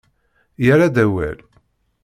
Yerra-d 0.65 0.97
awal. 1.03 1.39